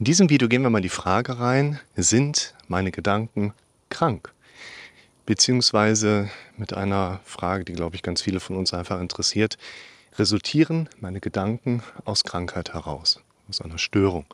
In 0.00 0.06
diesem 0.06 0.28
Video 0.28 0.48
gehen 0.48 0.62
wir 0.62 0.70
mal 0.70 0.80
die 0.82 0.88
Frage 0.88 1.38
rein, 1.38 1.78
sind 1.94 2.54
meine 2.66 2.90
Gedanken 2.90 3.54
krank? 3.90 4.32
Beziehungsweise 5.24 6.30
mit 6.56 6.74
einer 6.74 7.20
Frage, 7.24 7.64
die, 7.64 7.74
glaube 7.74 7.94
ich, 7.94 8.02
ganz 8.02 8.20
viele 8.20 8.40
von 8.40 8.56
uns 8.56 8.74
einfach 8.74 9.00
interessiert, 9.00 9.56
resultieren 10.18 10.88
meine 10.98 11.20
Gedanken 11.20 11.84
aus 12.04 12.24
Krankheit 12.24 12.74
heraus, 12.74 13.20
aus 13.48 13.60
einer 13.60 13.78
Störung? 13.78 14.26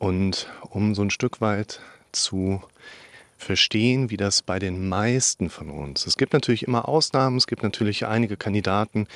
Und 0.00 0.48
um 0.70 0.96
so 0.96 1.02
ein 1.02 1.10
Stück 1.10 1.40
weit 1.40 1.78
zu 2.10 2.60
verstehen, 3.36 4.10
wie 4.10 4.16
das 4.16 4.42
bei 4.42 4.58
den 4.58 4.88
meisten 4.88 5.50
von 5.50 5.70
uns. 5.70 6.04
Es 6.04 6.16
gibt 6.16 6.32
natürlich 6.32 6.66
immer 6.66 6.88
Ausnahmen, 6.88 7.36
es 7.36 7.46
gibt 7.46 7.62
natürlich 7.62 8.06
einige 8.06 8.36
Kandidaten, 8.36 9.06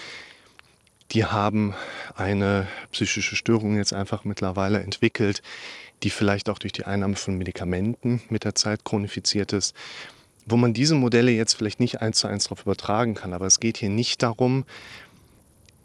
die 1.12 1.24
haben 1.24 1.74
eine 2.14 2.66
psychische 2.90 3.36
Störung 3.36 3.76
jetzt 3.76 3.92
einfach 3.92 4.24
mittlerweile 4.24 4.80
entwickelt, 4.80 5.42
die 6.02 6.10
vielleicht 6.10 6.48
auch 6.48 6.58
durch 6.58 6.72
die 6.72 6.84
Einnahme 6.84 7.16
von 7.16 7.36
Medikamenten 7.36 8.22
mit 8.28 8.44
der 8.44 8.54
Zeit 8.54 8.84
chronifiziert 8.84 9.52
ist, 9.52 9.74
wo 10.46 10.56
man 10.56 10.72
diese 10.72 10.94
Modelle 10.94 11.30
jetzt 11.30 11.54
vielleicht 11.54 11.80
nicht 11.80 12.00
eins 12.00 12.18
zu 12.18 12.26
eins 12.26 12.44
darauf 12.44 12.62
übertragen 12.62 13.14
kann. 13.14 13.32
Aber 13.32 13.46
es 13.46 13.60
geht 13.60 13.76
hier 13.76 13.90
nicht 13.90 14.22
darum, 14.22 14.64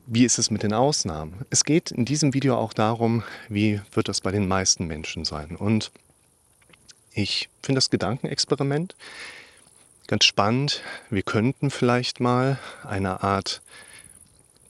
wie 0.07 0.23
ist 0.23 0.39
es 0.39 0.49
mit 0.49 0.63
den 0.63 0.73
Ausnahmen. 0.73 1.45
Es 1.49 1.65
geht 1.65 1.91
in 1.91 2.05
diesem 2.05 2.33
Video 2.33 2.57
auch 2.57 2.73
darum, 2.73 3.23
wie 3.49 3.81
wird 3.91 4.07
das 4.07 4.21
bei 4.21 4.31
den 4.31 4.47
meisten 4.47 4.87
Menschen 4.87 5.25
sein. 5.25 5.55
Und 5.57 5.91
ich 7.11 7.49
finde 7.61 7.77
das 7.77 7.89
Gedankenexperiment 7.89 8.95
ganz 10.07 10.23
spannend. 10.23 10.81
Wir 11.09 11.23
könnten 11.23 11.69
vielleicht 11.69 12.21
mal 12.21 12.57
eine 12.83 13.21
Art 13.21 13.61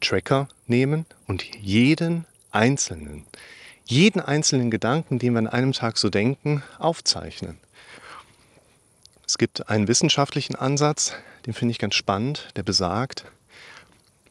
Tracker 0.02 0.48
nehmen 0.70 1.06
und 1.28 1.44
jeden 1.56 2.26
einzelnen, 2.52 3.26
jeden 3.86 4.22
einzelnen 4.22 4.72
Gedanken, 4.72 5.20
den 5.20 5.34
wir 5.34 5.40
an 5.40 5.48
einem 5.48 5.74
Tag 5.74 5.98
so 5.98 6.10
denken, 6.10 6.64
aufzeichnen. 6.80 7.58
Es 9.26 9.38
gibt 9.38 9.70
einen 9.70 9.88
wissenschaftlichen 9.88 10.56
Ansatz, 10.56 11.14
den 11.46 11.54
finde 11.54 11.72
ich 11.72 11.80
ganz 11.80 11.96
spannend, 11.96 12.50
der 12.56 12.64
besagt, 12.64 13.26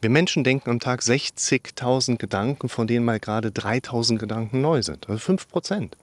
wir 0.01 0.09
Menschen 0.11 0.43
denken 0.43 0.69
am 0.69 0.79
Tag 0.79 1.01
60.000 1.01 2.17
Gedanken, 2.17 2.69
von 2.69 2.85
denen 2.85 3.05
mal 3.05 3.19
gerade 3.19 3.49
3.000 3.49 4.17
Gedanken 4.17 4.61
neu 4.61 4.83
sind, 4.83 5.09
also 5.09 5.19
5 5.19 5.49
Prozent. 5.49 5.97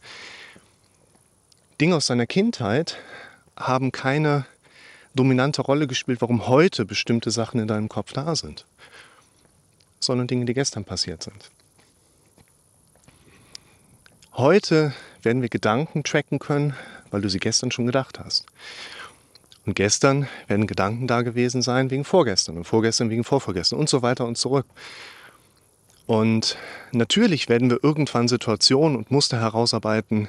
Dinge 1.81 1.97
aus 1.97 2.06
seiner 2.06 2.27
Kindheit 2.27 2.98
haben 3.56 3.92
keine 3.92 4.47
dominante 5.14 5.62
Rolle 5.62 5.87
gespielt, 5.87 6.20
warum 6.20 6.48
heute 6.48 6.84
bestimmte 6.84 7.31
Sachen 7.31 7.61
in 7.61 7.69
deinem 7.69 7.89
Kopf 7.89 8.12
da 8.12 8.34
sind 8.34 8.66
sondern 10.05 10.27
Dinge, 10.27 10.44
die 10.44 10.55
gestern 10.55 10.84
passiert 10.84 11.22
sind. 11.22 11.50
Heute 14.34 14.92
werden 15.22 15.42
wir 15.42 15.48
Gedanken 15.48 16.02
tracken 16.02 16.38
können, 16.38 16.74
weil 17.10 17.20
du 17.20 17.28
sie 17.28 17.38
gestern 17.38 17.70
schon 17.70 17.86
gedacht 17.86 18.19
hast. 18.19 18.47
Und 19.66 19.75
gestern 19.77 20.28
werden 20.47 20.66
Gedanken 20.66 21.06
da 21.06 21.22
gewesen 21.22 21.62
sein 21.62 21.91
wegen 21.91 22.05
vorgestern 22.05 22.56
und 22.56 22.64
vorgestern 22.64 23.10
wegen 23.10 23.25
vorvorgestern 23.25 23.78
und 23.78 23.88
so 23.88 24.02
weiter 24.02 24.27
und 24.27 24.36
zurück. 24.36 24.66
Und 26.06 26.58
natürlich 26.92 27.48
werden 27.48 27.70
wir 27.70 27.78
irgendwann 27.82 28.28
Situationen 28.28 28.97
und 28.97 29.10
Muster 29.10 29.41
herausarbeiten, 29.41 30.28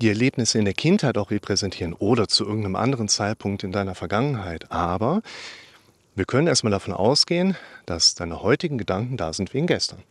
die 0.00 0.08
Erlebnisse 0.08 0.58
in 0.58 0.64
der 0.64 0.74
Kindheit 0.74 1.18
auch 1.18 1.30
repräsentieren 1.30 1.94
oder 1.94 2.28
zu 2.28 2.44
irgendeinem 2.44 2.76
anderen 2.76 3.08
Zeitpunkt 3.08 3.64
in 3.64 3.72
deiner 3.72 3.94
Vergangenheit. 3.94 4.70
Aber 4.70 5.22
wir 6.16 6.24
können 6.24 6.46
erstmal 6.46 6.70
davon 6.70 6.94
ausgehen, 6.94 7.56
dass 7.84 8.14
deine 8.14 8.42
heutigen 8.42 8.78
Gedanken 8.78 9.16
da 9.16 9.32
sind 9.32 9.52
wegen 9.52 9.66
gestern. 9.66 10.02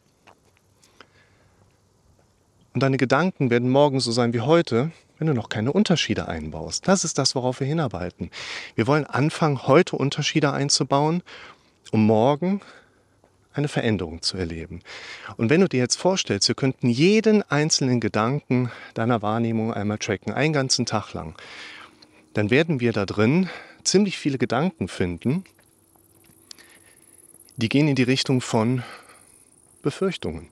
Und 2.74 2.82
deine 2.82 2.98
Gedanken 2.98 3.50
werden 3.50 3.70
morgen 3.70 4.00
so 4.00 4.12
sein 4.12 4.34
wie 4.34 4.42
heute, 4.42 4.92
wenn 5.18 5.28
du 5.28 5.34
noch 5.34 5.50
keine 5.50 5.72
Unterschiede 5.72 6.28
einbaust. 6.28 6.88
Das 6.88 7.04
ist 7.04 7.18
das, 7.18 7.34
worauf 7.34 7.60
wir 7.60 7.68
hinarbeiten. 7.68 8.30
Wir 8.76 8.86
wollen 8.86 9.06
anfangen, 9.06 9.66
heute 9.66 9.96
Unterschiede 9.96 10.52
einzubauen, 10.52 11.24
um 11.92 12.06
morgen 12.06 12.62
eine 13.54 13.68
Veränderung 13.68 14.22
zu 14.22 14.38
erleben. 14.38 14.82
Und 15.38 15.50
wenn 15.50 15.62
du 15.62 15.70
dir 15.70 15.80
jetzt 15.80 15.96
vorstellst, 15.96 16.48
wir 16.50 16.56
könnten 16.56 16.90
jeden 16.90 17.42
einzelnen 17.50 18.00
Gedanken 18.00 18.70
deiner 18.94 19.22
Wahrnehmung 19.22 19.74
einmal 19.74 19.98
tracken, 19.98 20.34
einen 20.34 20.54
ganzen 20.54 20.86
Tag 20.86 21.14
lang, 21.14 21.36
dann 22.34 22.50
werden 22.52 22.80
wir 22.80 22.92
da 22.92 23.06
drin 23.06 23.50
ziemlich 23.84 24.18
viele 24.18 24.38
Gedanken 24.38 24.88
finden, 24.88 25.46
die 27.58 27.70
gehen 27.70 27.88
in 27.88 27.96
die 27.96 28.04
Richtung 28.04 28.42
von 28.42 28.84
Befürchtungen. 29.82 30.50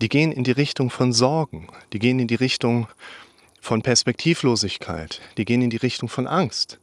Die 0.00 0.08
gehen 0.08 0.32
in 0.32 0.44
die 0.44 0.52
Richtung 0.52 0.90
von 0.90 1.12
Sorgen. 1.12 1.68
Die 1.92 1.98
gehen 1.98 2.18
in 2.18 2.28
die 2.28 2.34
Richtung 2.34 2.88
von 3.60 3.82
Perspektivlosigkeit. 3.82 5.20
Die 5.36 5.44
gehen 5.44 5.60
in 5.60 5.70
die 5.70 5.76
Richtung 5.76 6.08
von 6.08 6.26
Angst. 6.26 6.78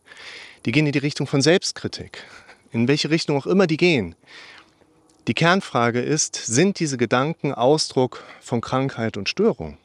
Die 0.66 0.72
gehen 0.72 0.86
in 0.86 0.92
die 0.92 1.00
Richtung 1.00 1.26
von 1.26 1.42
Selbstkritik. 1.42 2.24
In 2.72 2.88
welche 2.88 3.10
Richtung 3.10 3.38
auch 3.38 3.48
immer 3.48 3.68
die 3.68 3.78
gehen. 3.78 4.16
Die 5.28 5.34
Kernfrage 5.34 6.02
ist, 6.02 6.36
sind 6.36 6.80
diese 6.80 6.98
Gedanken 6.98 7.54
Ausdruck 7.54 8.24
von 8.42 8.62
Krankheit 8.62 9.18
und 9.18 9.28
Störung? 9.28 9.78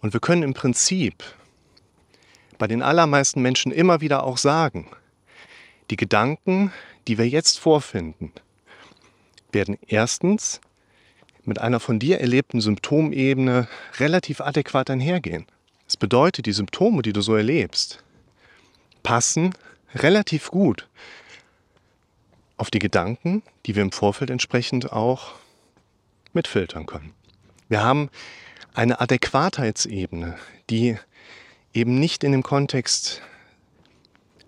Und 0.00 0.12
wir 0.12 0.20
können 0.20 0.42
im 0.42 0.54
Prinzip 0.54 1.22
bei 2.58 2.66
den 2.66 2.82
allermeisten 2.82 3.42
Menschen 3.42 3.70
immer 3.70 4.00
wieder 4.00 4.24
auch 4.24 4.38
sagen, 4.38 4.88
die 5.90 5.96
Gedanken, 5.96 6.72
die 7.08 7.18
wir 7.18 7.28
jetzt 7.28 7.58
vorfinden, 7.58 8.32
werden 9.52 9.76
erstens 9.86 10.60
mit 11.44 11.58
einer 11.58 11.80
von 11.80 11.98
dir 11.98 12.20
erlebten 12.20 12.60
Symptomebene 12.60 13.68
relativ 13.98 14.40
adäquat 14.40 14.90
einhergehen. 14.90 15.46
Das 15.86 15.96
bedeutet, 15.96 16.46
die 16.46 16.52
Symptome, 16.52 17.02
die 17.02 17.12
du 17.12 17.20
so 17.20 17.34
erlebst, 17.34 18.04
passen 19.02 19.54
relativ 19.94 20.50
gut 20.50 20.88
auf 22.56 22.70
die 22.70 22.78
Gedanken, 22.78 23.42
die 23.66 23.74
wir 23.74 23.82
im 23.82 23.90
Vorfeld 23.90 24.30
entsprechend 24.30 24.92
auch 24.92 25.32
mitfiltern 26.32 26.86
können. 26.86 27.12
Wir 27.68 27.82
haben 27.82 28.10
eine 28.74 29.00
Adäquatheitsebene, 29.00 30.36
die 30.68 30.96
eben 31.72 31.98
nicht 31.98 32.22
in 32.22 32.32
dem 32.32 32.42
Kontext 32.42 33.22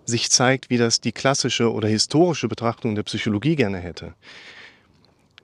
sich 0.05 0.29
zeigt, 0.31 0.69
wie 0.69 0.77
das 0.77 1.01
die 1.01 1.11
klassische 1.11 1.71
oder 1.71 1.87
historische 1.87 2.47
Betrachtung 2.47 2.95
der 2.95 3.03
Psychologie 3.03 3.55
gerne 3.55 3.79
hätte. 3.79 4.13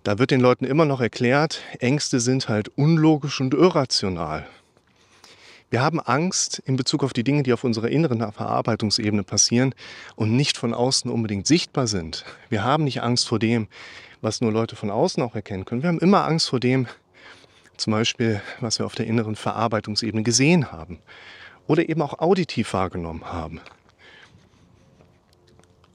Da 0.03 0.17
wird 0.17 0.31
den 0.31 0.41
Leuten 0.41 0.65
immer 0.65 0.85
noch 0.85 1.01
erklärt, 1.01 1.61
Ängste 1.79 2.19
sind 2.19 2.49
halt 2.49 2.69
unlogisch 2.69 3.41
und 3.41 3.53
irrational. 3.53 4.47
Wir 5.71 5.81
haben 5.81 5.99
Angst 5.99 6.63
in 6.65 6.77
Bezug 6.77 7.03
auf 7.03 7.13
die 7.13 7.23
Dinge, 7.23 7.43
die 7.43 7.53
auf 7.53 7.63
unserer 7.63 7.89
inneren 7.89 8.19
Verarbeitungsebene 8.31 9.23
passieren 9.23 9.75
und 10.15 10.35
nicht 10.35 10.57
von 10.57 10.73
außen 10.73 11.11
unbedingt 11.11 11.45
sichtbar 11.45 11.85
sind. 11.85 12.25
Wir 12.49 12.63
haben 12.63 12.85
nicht 12.85 13.03
Angst 13.03 13.27
vor 13.27 13.37
dem, 13.37 13.67
was 14.21 14.41
nur 14.41 14.51
Leute 14.51 14.75
von 14.75 14.89
außen 14.89 15.21
auch 15.21 15.35
erkennen 15.35 15.65
können. 15.65 15.83
Wir 15.83 15.89
haben 15.89 15.99
immer 15.99 16.25
Angst 16.25 16.49
vor 16.49 16.59
dem, 16.59 16.87
zum 17.77 17.91
Beispiel, 17.91 18.41
was 18.59 18.79
wir 18.79 18.85
auf 18.85 18.95
der 18.95 19.05
inneren 19.05 19.35
Verarbeitungsebene 19.35 20.23
gesehen 20.23 20.71
haben 20.71 20.99
oder 21.67 21.87
eben 21.87 22.01
auch 22.01 22.17
auditiv 22.17 22.73
wahrgenommen 22.73 23.25
haben. 23.25 23.61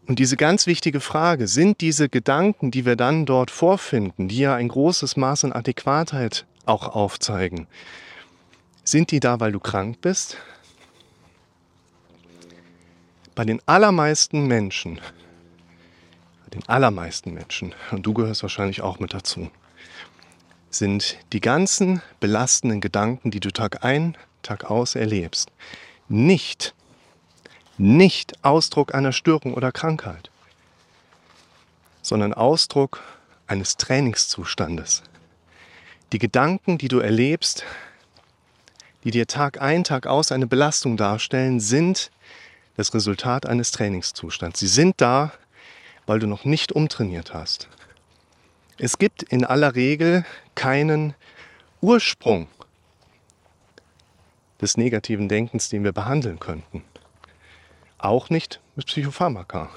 Und 0.06 0.19
diese 0.19 0.37
ganz 0.37 0.66
wichtige 0.66 1.00
Frage, 1.00 1.48
sind 1.48 1.81
diese 1.81 2.09
Gedanken, 2.09 2.70
die 2.70 2.84
wir 2.84 2.97
dann 2.97 3.25
dort 3.25 3.50
vorfinden, 3.50 4.28
die 4.28 4.38
ja 4.38 4.54
ein 4.54 4.69
großes 4.69 5.16
Maß 5.16 5.44
an 5.44 5.53
Adäquatheit 5.53 6.44
auch 6.66 6.88
aufzeigen, 6.94 7.66
sind 8.84 9.10
die 9.10 9.20
da, 9.20 9.41
weil 9.41 9.53
du 9.53 9.60
krank 9.60 10.03
bist? 10.03 10.37
Bei 13.34 13.44
den 13.44 13.62
allermeisten 13.66 14.47
Menschen, 14.47 15.00
bei 16.44 16.50
den 16.53 16.69
allermeisten 16.69 17.32
Menschen, 17.32 17.75
und 17.91 18.04
du 18.04 18.12
gehörst 18.12 18.43
wahrscheinlich 18.43 18.82
auch 18.82 19.00
mit 19.00 19.14
dazu, 19.14 19.50
sind 20.69 21.16
die 21.32 21.41
ganzen 21.41 22.02
belastenden 22.20 22.82
Gedanken, 22.82 23.31
die 23.31 23.40
du 23.40 23.50
Tag 23.50 23.84
ein, 23.84 24.19
Tag 24.43 24.70
aus 24.70 24.96
erlebst, 24.96 25.50
nicht 26.08 26.75
nicht 27.79 28.44
Ausdruck 28.44 28.94
einer 28.94 29.12
Störung 29.12 29.55
oder 29.55 29.73
Krankheit, 29.73 30.31
sondern 32.03 32.32
Ausdruck 32.35 33.03
eines 33.47 33.76
Trainingszustandes. 33.76 35.03
Die 36.12 36.19
Gedanken, 36.19 36.79
die 36.79 36.88
du 36.88 37.00
erlebst, 37.00 37.65
die 39.03 39.11
dir 39.11 39.26
Tag 39.26 39.61
ein, 39.61 39.85
Tag 39.85 40.06
aus 40.06 40.32
eine 40.32 40.47
Belastung 40.47 40.97
darstellen, 40.97 41.61
sind 41.61 42.11
das 42.76 42.94
Resultat 42.94 43.47
eines 43.47 43.71
Trainingszustands. 43.71 44.61
Sie 44.61 44.67
sind 44.67 45.00
da, 45.00 45.32
weil 46.06 46.19
du 46.19 46.27
noch 46.27 46.44
nicht 46.44 46.73
umtrainiert 46.73 47.35
hast. 47.35 47.69
Es 48.79 48.99
gibt 48.99 49.23
in 49.23 49.44
aller 49.44 49.75
Regel 49.75 50.25
keinen 50.55 51.15
Ursprung 51.81 52.49
des 54.61 54.77
negativen 54.77 55.29
Denkens, 55.29 55.69
den 55.69 55.85
wir 55.85 55.93
behandeln 55.93 56.41
könnten. 56.41 56.82
Auch 58.05 58.29
nicht 58.29 58.61
mit 58.77 58.85
Psychopharmaka. 58.85 59.71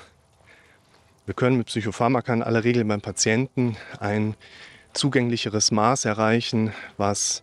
Wir 1.26 1.34
können 1.34 1.58
mit 1.58 1.68
Psychopharmaka 1.68 2.34
in 2.34 2.44
aller 2.44 2.66
Regel 2.66 2.84
beim 2.84 3.00
Patienten 3.00 3.78
ein 4.02 4.36
zugänglicheres 4.92 5.72
Maß 5.72 6.04
erreichen, 6.04 6.74
was 6.98 7.42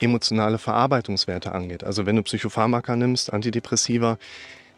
emotionale 0.00 0.58
Verarbeitungswerte 0.58 1.52
angeht. 1.52 1.84
Also 1.84 2.06
wenn 2.06 2.16
du 2.16 2.24
Psychopharmaka 2.24 2.96
nimmst, 2.96 3.32
Antidepressiva, 3.32 4.18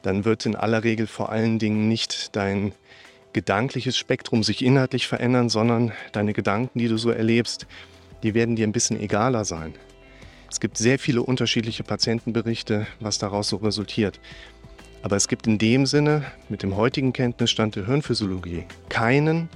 dann 0.03 0.27
wird 0.27 0.45
in 0.45 0.55
aller 0.55 0.85
Regel 0.85 1.07
vor 1.07 1.31
allen 1.31 1.59
Dingen 1.59 1.89
nicht 1.89 2.37
dein 2.37 2.75
gedankliches 3.33 3.97
Spektrum 3.97 4.43
sich 4.43 4.63
inhaltlich 4.63 5.07
verändern, 5.07 5.49
sondern 5.49 5.93
deine 6.13 6.35
Gedanken, 6.35 6.79
die 6.79 6.89
du 6.89 6.99
so 6.99 7.09
erlebst, 7.09 7.67
die 8.23 8.35
werden 8.35 8.55
dir 8.55 8.67
ein 8.67 8.73
bisschen 8.73 9.01
egaler 9.01 9.47
sein. 9.47 9.73
Es 10.51 10.61
gibt 10.61 10.79
sehr 10.79 10.99
viele 10.99 11.23
unterschiedliche 11.23 11.83
Patientenberichte, 11.83 12.87
was 13.01 13.19
daraus 13.19 13.49
so 13.49 13.57
resultiert. 13.57 14.21
Aber 15.03 15.17
es 15.17 15.29
gibt 15.29 15.47
in 15.47 15.59
dem 15.59 15.87
Sinne, 15.87 16.25
mit 16.49 16.63
dem 16.63 16.77
heutigen 16.77 17.13
Kenntnisstand 17.13 17.77
der 17.77 17.87
Hirnphysiologie, 17.87 18.65
keinen, 18.89 19.49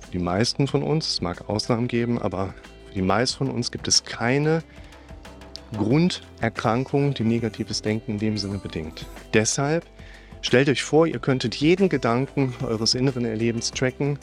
für 0.00 0.12
die 0.12 0.18
meisten 0.18 0.66
von 0.66 0.82
uns, 0.82 1.08
es 1.08 1.20
mag 1.20 1.48
Ausnahmen 1.48 1.88
geben, 1.88 2.18
aber 2.18 2.54
für 2.86 2.94
die 2.94 3.02
meisten 3.02 3.38
von 3.38 3.50
uns 3.50 3.70
gibt 3.70 3.88
es 3.88 4.04
keine 4.04 4.62
Grunderkrankung, 5.76 7.12
die 7.12 7.24
negatives 7.24 7.82
Denken 7.82 8.12
in 8.12 8.18
dem 8.18 8.38
Sinne 8.38 8.58
bedingt. 8.58 9.04
Deshalb 9.34 9.84
stellt 10.40 10.68
euch 10.68 10.82
vor, 10.82 11.06
ihr 11.06 11.18
könntet 11.18 11.56
jeden 11.56 11.90
Gedanken 11.90 12.54
eures 12.62 12.94
inneren 12.94 13.26
Erlebens 13.26 13.70
tracken. 13.70 14.18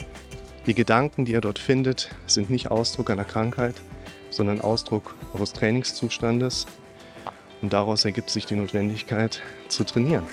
Die 0.66 0.74
Gedanken, 0.74 1.26
die 1.26 1.34
ihr 1.34 1.42
dort 1.42 1.60
findet, 1.60 2.10
sind 2.26 2.50
nicht 2.50 2.72
Ausdruck 2.72 3.12
einer 3.12 3.24
Krankheit, 3.24 3.76
sondern 4.32 4.62
Ausdruck 4.62 5.14
eures 5.36 5.54
Trainingszustandes. 5.54 6.66
Und 7.62 7.72
daraus 7.72 8.04
ergibt 8.04 8.32
sich 8.32 8.48
die 8.48 8.56
Notwendigkeit 8.56 9.44
zu 9.68 9.84
trainieren. 9.84 10.24